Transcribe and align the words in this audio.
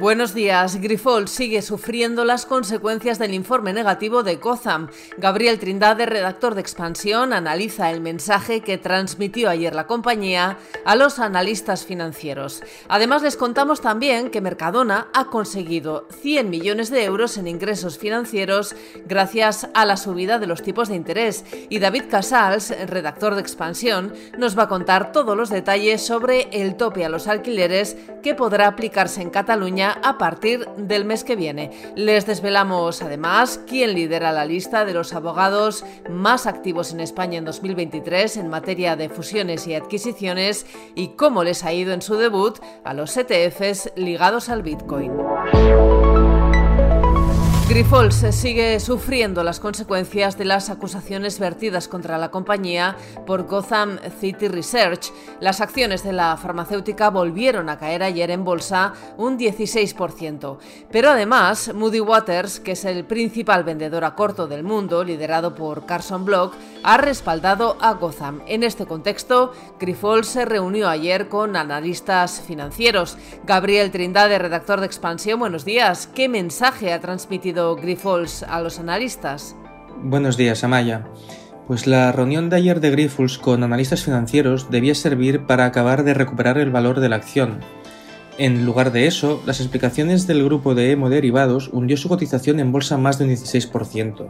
Buenos 0.00 0.32
días. 0.32 0.80
Grifols 0.80 1.28
sigue 1.28 1.60
sufriendo 1.60 2.24
las 2.24 2.46
consecuencias 2.46 3.18
del 3.18 3.34
informe 3.34 3.72
negativo 3.72 4.22
de 4.22 4.36
Gotham. 4.36 4.88
Gabriel 5.16 5.58
Trindade, 5.58 6.06
redactor 6.06 6.54
de 6.54 6.60
Expansión, 6.60 7.32
analiza 7.32 7.90
el 7.90 8.00
mensaje 8.00 8.60
que 8.60 8.78
transmitió 8.78 9.50
ayer 9.50 9.74
la 9.74 9.88
compañía 9.88 10.56
a 10.84 10.94
los 10.94 11.18
analistas 11.18 11.84
financieros. 11.84 12.62
Además, 12.86 13.22
les 13.22 13.36
contamos 13.36 13.80
también 13.80 14.30
que 14.30 14.40
Mercadona 14.40 15.08
ha 15.14 15.24
conseguido 15.30 16.06
100 16.22 16.48
millones 16.48 16.90
de 16.90 17.02
euros 17.02 17.36
en 17.36 17.48
ingresos 17.48 17.98
financieros 17.98 18.76
gracias 19.04 19.68
a 19.74 19.84
la 19.84 19.96
subida 19.96 20.38
de 20.38 20.46
los 20.46 20.62
tipos 20.62 20.88
de 20.90 20.94
interés. 20.94 21.44
Y 21.70 21.80
David 21.80 22.04
Casals, 22.08 22.72
redactor 22.86 23.34
de 23.34 23.40
Expansión, 23.40 24.14
nos 24.38 24.56
va 24.56 24.64
a 24.64 24.68
contar 24.68 25.10
todos 25.10 25.36
los 25.36 25.50
detalles 25.50 26.06
sobre 26.06 26.48
el 26.52 26.76
tope 26.76 27.04
a 27.04 27.08
los 27.08 27.26
alquileres 27.26 27.96
que 28.22 28.36
podrá 28.36 28.68
aplicarse 28.68 29.22
en 29.22 29.30
Cataluña 29.30 29.87
a 29.90 30.18
partir 30.18 30.66
del 30.76 31.04
mes 31.04 31.24
que 31.24 31.36
viene. 31.36 31.70
Les 31.94 32.26
desvelamos 32.26 33.02
además 33.02 33.60
quién 33.66 33.94
lidera 33.94 34.32
la 34.32 34.44
lista 34.44 34.84
de 34.84 34.94
los 34.94 35.12
abogados 35.12 35.84
más 36.08 36.46
activos 36.46 36.92
en 36.92 37.00
España 37.00 37.38
en 37.38 37.44
2023 37.44 38.36
en 38.36 38.48
materia 38.48 38.96
de 38.96 39.08
fusiones 39.08 39.66
y 39.66 39.74
adquisiciones 39.74 40.66
y 40.94 41.08
cómo 41.08 41.44
les 41.44 41.64
ha 41.64 41.72
ido 41.72 41.92
en 41.92 42.02
su 42.02 42.16
debut 42.16 42.58
a 42.84 42.94
los 42.94 43.16
ETFs 43.16 43.92
ligados 43.96 44.48
al 44.48 44.62
Bitcoin. 44.62 45.12
Grifols 47.68 48.24
sigue 48.30 48.80
sufriendo 48.80 49.44
las 49.44 49.60
consecuencias 49.60 50.38
de 50.38 50.46
las 50.46 50.70
acusaciones 50.70 51.38
vertidas 51.38 51.86
contra 51.86 52.16
la 52.16 52.30
compañía 52.30 52.96
por 53.26 53.42
Gotham 53.42 53.98
City 54.22 54.48
Research. 54.48 55.12
Las 55.40 55.60
acciones 55.60 56.02
de 56.02 56.14
la 56.14 56.38
farmacéutica 56.38 57.10
volvieron 57.10 57.68
a 57.68 57.76
caer 57.76 58.02
ayer 58.02 58.30
en 58.30 58.42
bolsa 58.42 58.94
un 59.18 59.38
16%. 59.38 60.56
Pero 60.90 61.10
además, 61.10 61.70
Moody 61.74 62.00
Waters, 62.00 62.58
que 62.58 62.72
es 62.72 62.86
el 62.86 63.04
principal 63.04 63.64
vendedor 63.64 64.02
a 64.04 64.14
corto 64.14 64.46
del 64.46 64.62
mundo, 64.62 65.04
liderado 65.04 65.54
por 65.54 65.84
Carson 65.84 66.24
Block, 66.24 66.54
ha 66.82 66.96
respaldado 66.96 67.76
a 67.80 67.94
Gotham. 67.94 68.40
En 68.46 68.62
este 68.62 68.86
contexto, 68.86 69.52
Grifols 69.78 70.28
se 70.28 70.44
reunió 70.44 70.88
ayer 70.88 71.28
con 71.28 71.56
analistas 71.56 72.40
financieros. 72.40 73.16
Gabriel 73.44 73.90
Trindade, 73.90 74.38
redactor 74.38 74.80
de 74.80 74.86
Expansión, 74.86 75.40
buenos 75.40 75.64
días. 75.64 76.08
¿Qué 76.14 76.28
mensaje 76.28 76.92
ha 76.92 77.00
transmitido 77.00 77.76
Grifols 77.76 78.42
a 78.42 78.60
los 78.60 78.78
analistas? 78.78 79.56
Buenos 80.02 80.36
días, 80.36 80.64
Amaya. 80.64 81.06
Pues 81.66 81.86
la 81.86 82.12
reunión 82.12 82.48
de 82.48 82.56
ayer 82.56 82.80
de 82.80 82.90
Grifols 82.90 83.38
con 83.38 83.62
analistas 83.62 84.02
financieros 84.02 84.70
debía 84.70 84.94
servir 84.94 85.46
para 85.46 85.66
acabar 85.66 86.02
de 86.04 86.14
recuperar 86.14 86.58
el 86.58 86.70
valor 86.70 87.00
de 87.00 87.08
la 87.08 87.16
acción. 87.16 87.60
En 88.38 88.64
lugar 88.64 88.92
de 88.92 89.06
eso, 89.06 89.42
las 89.46 89.60
explicaciones 89.60 90.28
del 90.28 90.44
grupo 90.44 90.76
de 90.76 90.92
Emo 90.92 91.10
Derivados 91.10 91.70
hundió 91.72 91.96
su 91.96 92.08
cotización 92.08 92.60
en 92.60 92.70
bolsa 92.70 92.96
más 92.96 93.18
de 93.18 93.24
un 93.24 93.30
16%. 93.32 94.28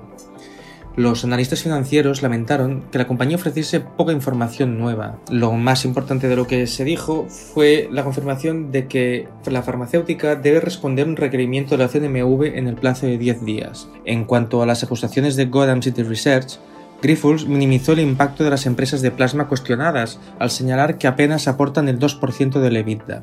Los 0.99 1.23
analistas 1.23 1.63
financieros 1.63 2.23
lamentaron 2.23 2.83
que 2.91 2.99
la 2.99 3.07
compañía 3.07 3.37
ofreciese 3.37 3.79
poca 3.79 4.11
información 4.11 4.81
nueva. 4.81 5.21
Lo 5.31 5.53
más 5.53 5.85
importante 5.85 6.27
de 6.27 6.35
lo 6.35 6.49
que 6.49 6.67
se 6.67 6.83
dijo 6.83 7.29
fue 7.29 7.89
la 7.93 8.03
confirmación 8.03 8.73
de 8.73 8.89
que 8.89 9.29
la 9.47 9.63
farmacéutica 9.63 10.35
debe 10.35 10.59
responder 10.59 11.07
un 11.07 11.15
requerimiento 11.15 11.77
de 11.77 11.85
la 11.85 11.89
CNMV 11.89 12.57
en 12.57 12.67
el 12.67 12.75
plazo 12.75 13.07
de 13.07 13.17
10 13.17 13.45
días. 13.45 13.89
En 14.07 14.25
cuanto 14.25 14.61
a 14.61 14.67
las 14.67 14.83
acusaciones 14.83 15.37
de 15.37 15.45
Gotham 15.45 15.83
City 15.83 16.03
Research, 16.03 16.59
Grifols 17.01 17.47
minimizó 17.47 17.93
el 17.93 18.01
impacto 18.01 18.43
de 18.43 18.51
las 18.51 18.67
empresas 18.67 19.01
de 19.01 19.12
plasma 19.12 19.47
cuestionadas 19.47 20.19
al 20.41 20.51
señalar 20.51 20.99
que 20.99 21.07
apenas 21.07 21.47
aportan 21.47 21.89
el 21.89 22.01
2% 22.01 22.59
del 22.59 22.77
EBITDA. 22.77 23.23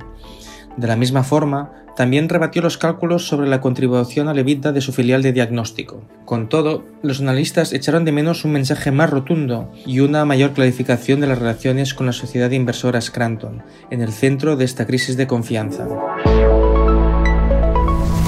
De 0.78 0.88
la 0.88 0.96
misma 0.96 1.24
forma, 1.24 1.72
también 1.96 2.28
rebatió 2.28 2.62
los 2.62 2.78
cálculos 2.78 3.26
sobre 3.26 3.48
la 3.48 3.62
contribución 3.62 4.28
al 4.28 4.38
EBITDA 4.38 4.74
de 4.74 4.82
su 4.82 4.92
filial 4.92 5.22
de 5.22 5.32
diagnóstico. 5.32 6.02
Con 6.26 6.50
todo, 6.50 6.84
los 7.02 7.22
analistas 7.22 7.72
echaron 7.72 8.04
de 8.04 8.12
menos 8.12 8.44
un 8.44 8.52
mensaje 8.52 8.92
más 8.92 9.10
rotundo 9.10 9.72
y 9.86 10.02
una 10.02 10.26
mayor 10.26 10.52
clarificación 10.52 11.22
de 11.22 11.28
las 11.28 11.40
relaciones 11.40 11.94
con 11.94 12.06
la 12.06 12.12
sociedad 12.12 12.52
inversora 12.52 13.00
Scranton, 13.00 13.64
en 13.90 14.02
el 14.02 14.12
centro 14.12 14.58
de 14.58 14.66
esta 14.66 14.86
crisis 14.86 15.16
de 15.16 15.28
confianza. 15.28 15.88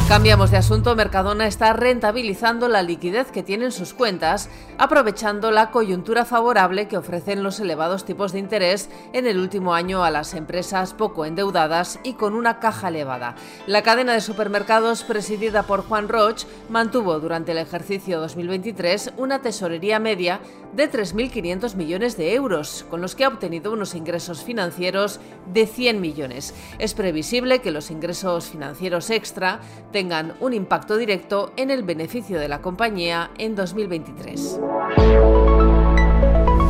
Cambiamos 0.08 0.52
de 0.52 0.58
asunto. 0.58 0.96
Mercadona 0.96 1.48
está 1.48 1.74
rentabilizando 1.74 2.70
la 2.70 2.82
liquidez 2.82 3.30
que 3.30 3.44
tiene 3.44 3.66
en 3.66 3.72
sus 3.74 3.94
cuentas, 3.94 4.50
aprovechando 4.78 5.52
la 5.52 5.70
coyuntura 5.70 6.24
favorable 6.24 6.88
que 6.88 6.96
ofrecen 6.96 7.44
los 7.44 7.60
elevados 7.60 8.06
tipos 8.06 8.32
de 8.32 8.40
interés 8.40 8.90
en 9.12 9.28
el 9.28 9.38
último 9.38 9.74
año 9.74 10.06
a 10.06 10.10
las 10.10 10.34
empresas 10.34 10.94
poco 10.94 11.26
endeudadas 11.26 12.00
y 12.04 12.14
con 12.14 12.36
una 12.36 12.60
caja 12.62 12.88
elevada. 12.88 13.36
La 13.66 13.82
cadena 13.82 14.14
de 14.14 14.22
supermercados 14.22 15.04
presidida 15.04 15.64
por 15.64 15.84
Juan 15.84 16.08
Roch 16.08 16.46
mantuvo 16.70 17.20
durante 17.20 17.52
el 17.52 17.58
ejercicio 17.58 18.22
2023 18.22 19.12
una 19.18 19.42
tesorería 19.42 20.00
media 20.00 20.40
de 20.74 20.90
3.500 20.90 21.76
millones 21.76 22.16
de 22.16 22.34
euros, 22.34 22.86
con 22.90 23.02
los 23.02 23.14
que 23.16 23.26
ha 23.26 23.30
obtenido 23.30 23.74
unos 23.74 23.94
ingresos 23.94 24.42
financieros 24.42 25.20
de 25.52 25.68
100 25.68 26.00
millones. 26.00 26.54
Es 26.80 26.94
previsible 26.94 27.60
que 27.60 27.72
los 27.72 27.92
ingresos 27.92 28.46
financieros 28.50 29.10
extra 29.10 29.60
tengan 29.98 30.36
un 30.42 30.54
impacto 30.54 30.96
directo 30.96 31.54
en 31.58 31.72
el 31.72 31.82
beneficio 31.82 32.40
de 32.40 32.48
la 32.48 32.62
compañía 32.62 33.32
en 33.40 33.56
2023. 33.56 34.60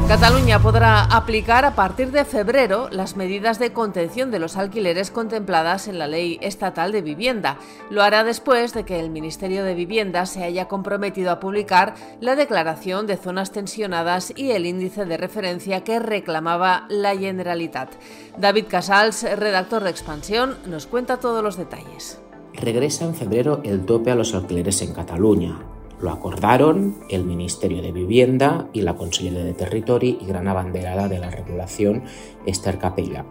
Cataluña 0.08 0.60
podrá 0.62 1.04
aplicar 1.04 1.66
a 1.66 1.76
partir 1.76 2.12
de 2.12 2.24
febrero 2.24 2.88
las 2.90 3.18
medidas 3.18 3.60
de 3.60 3.74
contención 3.74 4.32
de 4.32 4.40
los 4.40 4.56
alquileres 4.56 5.12
contempladas 5.12 5.90
en 5.90 6.00
la 6.00 6.08
Ley 6.08 6.40
Estatal 6.42 6.94
de 6.94 7.02
Vivienda. 7.02 7.58
Lo 7.90 8.02
hará 8.02 8.24
después 8.24 8.74
de 8.74 8.86
que 8.86 8.98
el 8.98 9.10
Ministerio 9.10 9.66
de 9.66 9.76
Vivienda 9.76 10.26
se 10.26 10.46
haya 10.46 10.70
comprometido 10.70 11.30
a 11.32 11.42
publicar 11.42 11.96
la 12.22 12.38
declaración 12.38 13.08
de 13.08 13.18
zonas 13.18 13.52
tensionadas 13.52 14.32
y 14.38 14.52
el 14.52 14.66
índice 14.66 15.04
de 15.04 15.18
referencia 15.18 15.84
que 15.84 16.00
reclamaba 16.00 16.86
la 16.88 17.14
Generalitat. 17.14 17.90
David 18.38 18.68
Casals, 18.70 19.24
redactor 19.24 19.84
de 19.84 19.90
Expansión, 19.90 20.58
nos 20.66 20.88
cuenta 20.88 21.18
todos 21.18 21.44
los 21.44 21.58
detalles 21.58 22.22
regresa 22.58 23.06
en 23.06 23.16
febrero 23.16 23.62
el 23.64 23.86
tope 23.86 24.12
a 24.12 24.16
los 24.16 24.34
alquileres 24.34 24.82
en 24.82 24.94
Cataluña. 24.94 25.60
Lo 26.02 26.12
acordaron 26.12 26.96
el 27.10 27.24
Ministerio 27.24 27.82
de 27.82 27.92
Vivienda 27.92 28.68
y 28.72 28.82
la 28.82 28.96
Consellera 28.96 29.44
de 29.44 29.54
Territori 29.54 30.20
y 30.22 30.26
gran 30.26 30.48
abanderada 30.48 31.08
de 31.08 31.18
la 31.18 31.32
regulación, 31.32 32.04
Esther 32.46 32.78
Capella. 32.78 33.26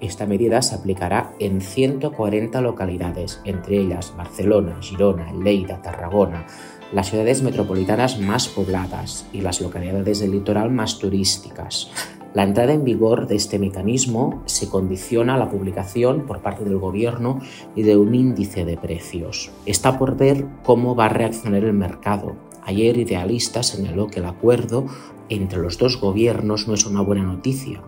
Esta 0.00 0.26
medida 0.26 0.62
se 0.62 0.74
aplicará 0.74 1.32
en 1.38 1.60
140 1.60 2.60
localidades, 2.60 3.40
entre 3.44 3.78
ellas 3.78 4.14
Barcelona, 4.16 4.78
Girona, 4.80 5.32
Lleida, 5.32 5.82
Tarragona, 5.82 6.46
las 6.92 7.10
ciudades 7.10 7.42
metropolitanas 7.42 8.18
más 8.18 8.48
pobladas 8.48 9.26
y 9.32 9.40
las 9.40 9.60
localidades 9.60 10.20
del 10.20 10.32
litoral 10.32 10.70
más 10.70 10.98
turísticas. 10.98 11.90
La 12.38 12.44
entrada 12.44 12.72
en 12.72 12.84
vigor 12.84 13.26
de 13.26 13.34
este 13.34 13.58
mecanismo 13.58 14.44
se 14.46 14.68
condiciona 14.68 15.34
a 15.34 15.38
la 15.38 15.50
publicación 15.50 16.24
por 16.24 16.40
parte 16.40 16.62
del 16.62 16.78
Gobierno 16.78 17.40
y 17.74 17.82
de 17.82 17.96
un 17.96 18.14
índice 18.14 18.64
de 18.64 18.76
precios. 18.76 19.50
Está 19.66 19.98
por 19.98 20.16
ver 20.16 20.46
cómo 20.62 20.94
va 20.94 21.06
a 21.06 21.08
reaccionar 21.08 21.64
el 21.64 21.72
mercado. 21.72 22.36
Ayer 22.62 22.96
Idealista 22.96 23.64
señaló 23.64 24.06
que 24.06 24.20
el 24.20 24.26
acuerdo 24.26 24.86
entre 25.28 25.58
los 25.58 25.78
dos 25.78 26.00
gobiernos 26.00 26.68
no 26.68 26.74
es 26.74 26.86
una 26.86 27.00
buena 27.00 27.22
noticia 27.22 27.82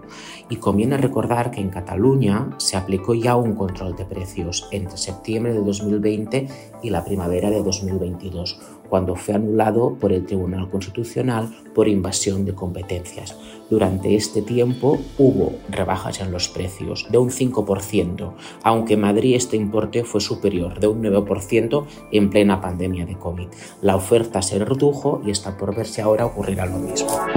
y 0.50 0.56
conviene 0.56 0.96
recordar 0.96 1.50
que 1.50 1.60
en 1.60 1.70
Cataluña 1.70 2.50
se 2.58 2.76
aplicó 2.76 3.14
ya 3.14 3.36
un 3.36 3.54
control 3.54 3.96
de 3.96 4.04
precios 4.04 4.68
entre 4.72 4.98
septiembre 4.98 5.54
de 5.54 5.60
2020 5.60 6.48
y 6.82 6.90
la 6.90 7.04
primavera 7.04 7.50
de 7.50 7.62
2022, 7.62 8.58
cuando 8.88 9.14
fue 9.14 9.34
anulado 9.34 9.94
por 9.94 10.12
el 10.12 10.26
Tribunal 10.26 10.68
Constitucional 10.68 11.54
por 11.74 11.86
invasión 11.86 12.44
de 12.44 12.54
competencias. 12.54 13.36
Durante 13.70 14.16
este 14.16 14.42
tiempo 14.42 14.98
hubo 15.16 15.52
rebajas 15.68 16.20
en 16.20 16.32
los 16.32 16.48
precios 16.48 17.06
de 17.08 17.18
un 17.18 17.30
5%, 17.30 18.32
aunque 18.64 18.94
en 18.94 19.00
Madrid 19.00 19.36
este 19.36 19.56
importe 19.56 20.02
fue 20.02 20.20
superior 20.20 20.80
de 20.80 20.88
un 20.88 21.00
9% 21.04 21.86
en 22.10 22.30
plena 22.30 22.60
pandemia 22.60 23.06
de 23.06 23.16
COVID. 23.16 23.46
La 23.82 23.94
oferta 23.94 24.42
se 24.42 24.58
redujo 24.58 25.22
y 25.24 25.30
está 25.30 25.56
por 25.56 25.76
ver 25.76 25.86
si 25.86 26.00
ahora 26.00 26.26
ocurrirá 26.26 26.66
lo 26.66 26.78
mismo. 26.78 27.29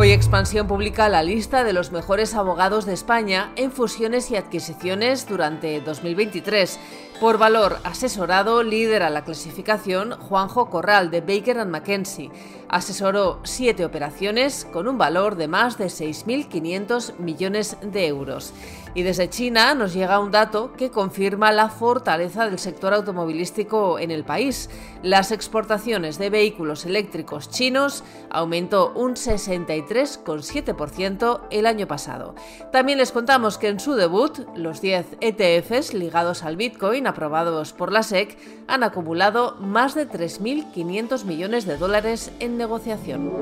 Hoy 0.00 0.12
Expansión 0.12 0.68
publica 0.68 1.08
la 1.08 1.24
lista 1.24 1.64
de 1.64 1.72
los 1.72 1.90
mejores 1.90 2.34
abogados 2.34 2.86
de 2.86 2.94
España 2.94 3.50
en 3.56 3.72
fusiones 3.72 4.30
y 4.30 4.36
adquisiciones 4.36 5.26
durante 5.26 5.80
2023. 5.80 6.78
Por 7.20 7.36
valor 7.36 7.78
asesorado, 7.82 8.62
lidera 8.62 9.10
la 9.10 9.24
clasificación 9.24 10.12
Juanjo 10.12 10.70
Corral 10.70 11.10
de 11.10 11.20
Baker 11.20 11.66
McKenzie. 11.66 12.30
Asesoró 12.68 13.40
siete 13.42 13.84
operaciones 13.84 14.68
con 14.72 14.86
un 14.86 14.98
valor 14.98 15.34
de 15.34 15.48
más 15.48 15.78
de 15.78 15.86
6.500 15.86 17.18
millones 17.18 17.76
de 17.82 18.06
euros. 18.06 18.54
Y 18.94 19.02
desde 19.02 19.28
China 19.28 19.74
nos 19.74 19.94
llega 19.94 20.20
un 20.20 20.30
dato 20.30 20.72
que 20.74 20.90
confirma 20.90 21.50
la 21.50 21.70
fortaleza 21.70 22.46
del 22.46 22.60
sector 22.60 22.94
automovilístico 22.94 23.98
en 23.98 24.12
el 24.12 24.22
país. 24.24 24.70
Las 25.02 25.32
exportaciones 25.32 26.18
de 26.18 26.30
vehículos 26.30 26.86
eléctricos 26.86 27.50
chinos 27.50 28.04
aumentó 28.30 28.92
un 28.94 29.14
63,7% 29.14 31.40
el 31.50 31.66
año 31.66 31.86
pasado. 31.86 32.34
También 32.70 32.98
les 32.98 33.12
contamos 33.12 33.56
que 33.58 33.68
en 33.68 33.80
su 33.80 33.94
debut, 33.94 34.46
los 34.54 34.80
10 34.80 35.18
ETFs 35.20 35.92
ligados 35.94 36.44
al 36.44 36.56
Bitcoin 36.56 37.07
aprobados 37.08 37.72
por 37.72 37.90
la 37.90 38.04
SEC 38.04 38.38
han 38.68 38.84
acumulado 38.84 39.56
más 39.58 39.94
de 39.96 40.08
3.500 40.08 41.24
millones 41.24 41.66
de 41.66 41.76
dólares 41.76 42.30
en 42.38 42.56
negociación. 42.56 43.32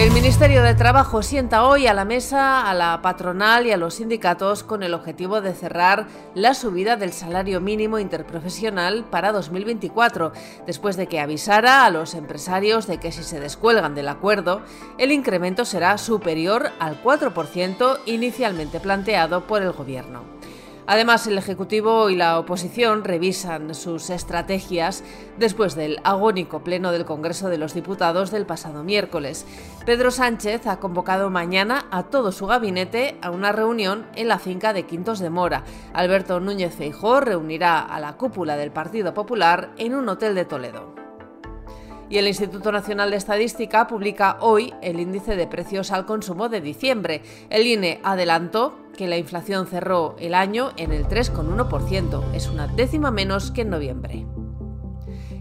El 0.00 0.12
Ministerio 0.12 0.62
de 0.62 0.74
Trabajo 0.74 1.22
sienta 1.22 1.66
hoy 1.66 1.86
a 1.86 1.92
la 1.92 2.06
mesa 2.06 2.70
a 2.70 2.72
la 2.72 3.02
patronal 3.02 3.66
y 3.66 3.72
a 3.72 3.76
los 3.76 3.96
sindicatos 3.96 4.62
con 4.62 4.82
el 4.82 4.94
objetivo 4.94 5.42
de 5.42 5.52
cerrar 5.52 6.06
la 6.34 6.54
subida 6.54 6.96
del 6.96 7.12
salario 7.12 7.60
mínimo 7.60 7.98
interprofesional 7.98 9.04
para 9.04 9.30
2024, 9.30 10.32
después 10.66 10.96
de 10.96 11.06
que 11.06 11.20
avisara 11.20 11.84
a 11.84 11.90
los 11.90 12.14
empresarios 12.14 12.86
de 12.86 12.96
que 12.96 13.12
si 13.12 13.22
se 13.22 13.40
descuelgan 13.40 13.94
del 13.94 14.08
acuerdo, 14.08 14.62
el 14.96 15.12
incremento 15.12 15.66
será 15.66 15.98
superior 15.98 16.70
al 16.78 17.02
4% 17.02 17.98
inicialmente 18.06 18.80
planteado 18.80 19.46
por 19.46 19.60
el 19.60 19.72
Gobierno. 19.72 20.39
Además, 20.90 21.24
el 21.28 21.38
Ejecutivo 21.38 22.10
y 22.10 22.16
la 22.16 22.36
oposición 22.36 23.04
revisan 23.04 23.76
sus 23.76 24.10
estrategias 24.10 25.04
después 25.38 25.76
del 25.76 26.00
agónico 26.02 26.64
pleno 26.64 26.90
del 26.90 27.04
Congreso 27.04 27.48
de 27.48 27.58
los 27.58 27.74
Diputados 27.74 28.32
del 28.32 28.44
pasado 28.44 28.82
miércoles. 28.82 29.46
Pedro 29.86 30.10
Sánchez 30.10 30.66
ha 30.66 30.80
convocado 30.80 31.30
mañana 31.30 31.86
a 31.92 32.02
todo 32.02 32.32
su 32.32 32.48
gabinete 32.48 33.16
a 33.22 33.30
una 33.30 33.52
reunión 33.52 34.04
en 34.16 34.26
la 34.26 34.40
finca 34.40 34.72
de 34.72 34.82
Quintos 34.82 35.20
de 35.20 35.30
Mora. 35.30 35.62
Alberto 35.92 36.40
Núñez 36.40 36.74
Feijó 36.74 37.20
reunirá 37.20 37.78
a 37.78 38.00
la 38.00 38.16
cúpula 38.16 38.56
del 38.56 38.72
Partido 38.72 39.14
Popular 39.14 39.70
en 39.78 39.94
un 39.94 40.08
hotel 40.08 40.34
de 40.34 40.44
Toledo. 40.44 40.92
Y 42.08 42.18
el 42.18 42.26
Instituto 42.26 42.72
Nacional 42.72 43.10
de 43.10 43.16
Estadística 43.16 43.86
publica 43.86 44.38
hoy 44.40 44.74
el 44.82 44.98
índice 44.98 45.36
de 45.36 45.46
precios 45.46 45.92
al 45.92 46.06
consumo 46.06 46.48
de 46.48 46.60
diciembre. 46.60 47.22
El 47.48 47.68
INE 47.68 48.00
adelantó 48.02 48.76
que 49.00 49.08
la 49.08 49.16
inflación 49.16 49.66
cerró 49.66 50.14
el 50.18 50.34
año 50.34 50.72
en 50.76 50.92
el 50.92 51.08
3,1%, 51.08 52.34
es 52.34 52.48
una 52.48 52.66
décima 52.66 53.10
menos 53.10 53.50
que 53.50 53.62
en 53.62 53.70
noviembre. 53.70 54.26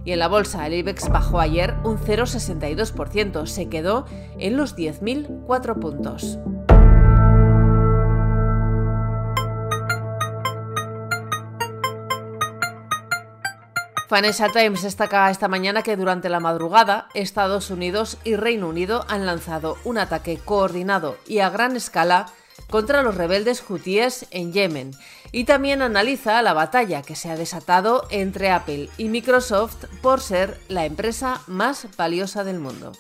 Y 0.06 0.14
en 0.14 0.20
la 0.20 0.30
bolsa, 0.30 0.66
el 0.66 0.76
IBEX 0.76 1.10
bajó 1.10 1.42
ayer 1.42 1.76
un 1.84 1.98
0,62%, 1.98 3.46
se 3.48 3.68
quedó 3.68 4.06
en 4.38 4.56
los 4.56 4.78
10.004 4.78 5.78
puntos. 5.78 6.40
Financial 14.08 14.52
Times 14.54 14.84
destaca 14.84 15.30
esta 15.30 15.50
mañana 15.50 15.84
que 15.84 15.98
durante 15.98 16.30
la 16.30 16.40
madrugada 16.40 17.10
Estados 17.14 17.72
Unidos 17.72 18.20
y 18.24 18.38
Reino 18.38 18.70
Unido 18.70 19.06
han 19.10 19.26
lanzado 19.26 19.76
un 19.84 19.98
ataque 19.98 20.40
coordinado 20.44 21.18
y 21.28 21.40
a 21.40 21.50
gran 21.50 21.76
escala 21.76 22.28
contra 22.70 23.04
los 23.04 23.16
rebeldes 23.16 23.64
hutíes 23.68 24.26
en 24.32 24.54
Yemen 24.54 24.92
y 25.32 25.44
también 25.44 25.82
analiza 25.82 26.42
la 26.42 26.54
batalla 26.54 27.02
que 27.02 27.16
se 27.16 27.30
ha 27.30 27.36
desatado 27.36 28.08
entre 28.10 28.52
Apple 28.52 28.90
y 28.98 29.10
Microsoft 29.10 29.86
por 30.02 30.22
ser 30.22 30.60
la 30.68 30.86
empresa 30.86 31.42
más 31.48 31.88
valiosa 31.98 32.44
del 32.44 32.60
mundo. 32.60 32.94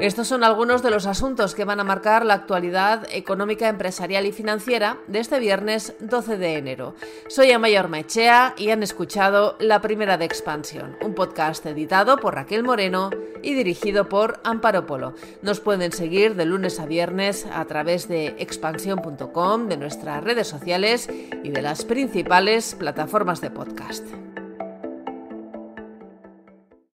Estos 0.00 0.28
son 0.28 0.44
algunos 0.44 0.82
de 0.82 0.90
los 0.90 1.04
asuntos 1.04 1.54
que 1.54 1.66
van 1.66 1.78
a 1.78 1.84
marcar 1.84 2.24
la 2.24 2.32
actualidad 2.32 3.06
económica, 3.12 3.68
empresarial 3.68 4.24
y 4.24 4.32
financiera 4.32 4.96
de 5.08 5.18
este 5.18 5.38
viernes 5.38 5.92
12 6.00 6.38
de 6.38 6.56
enero. 6.56 6.94
Soy 7.28 7.52
Amaya 7.52 7.80
Ormechea 7.80 8.54
y 8.56 8.70
han 8.70 8.82
escuchado 8.82 9.56
La 9.60 9.82
Primera 9.82 10.16
de 10.16 10.24
Expansión, 10.24 10.96
un 11.02 11.14
podcast 11.14 11.66
editado 11.66 12.16
por 12.16 12.34
Raquel 12.34 12.62
Moreno 12.62 13.10
y 13.42 13.52
dirigido 13.52 14.08
por 14.08 14.40
Amparo 14.42 14.86
Polo. 14.86 15.12
Nos 15.42 15.60
pueden 15.60 15.92
seguir 15.92 16.34
de 16.34 16.46
lunes 16.46 16.80
a 16.80 16.86
viernes 16.86 17.46
a 17.52 17.62
través 17.66 18.08
de 18.08 18.28
expansión.com, 18.38 19.68
de 19.68 19.76
nuestras 19.76 20.24
redes 20.24 20.48
sociales 20.48 21.10
y 21.44 21.50
de 21.50 21.60
las 21.60 21.84
principales 21.84 22.74
plataformas 22.74 23.42
de 23.42 23.50
podcast. 23.50 24.06